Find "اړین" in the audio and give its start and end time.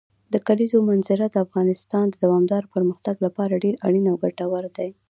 3.87-4.05